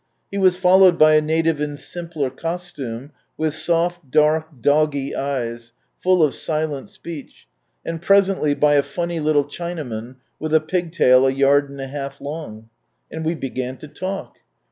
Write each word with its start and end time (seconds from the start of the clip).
He 0.31 0.39
was 0.39 0.57
followed 0.57 0.97
by 0.97 1.13
a 1.13 1.21
native 1.21 1.61
in 1.61 1.77
simpler 1.77 2.31
costume, 2.31 3.11
with 3.37 3.53
soft, 3.53 4.09
dark, 4.09 4.47
"doggie" 4.59 5.15
eyes, 5.15 5.73
full 5.99 6.23
of 6.23 6.33
silent 6.33 6.89
speech, 6.89 7.45
and 7.85 8.01
presently 8.01 8.55
by 8.55 8.73
a 8.77 8.81
funny 8.81 9.19
little 9.19 9.45
Chinaman, 9.45 10.15
with 10.39 10.55
a 10.55 10.59
pigtail 10.59 11.27
a 11.27 11.31
yard 11.31 11.69
and 11.69 11.79
a 11.79 11.85
half 11.85 12.19
long. 12.19 12.67
And 13.11 13.23
we 13.23 13.35
began 13.35 13.77
to 13.77 13.87
talk. 13.87 14.37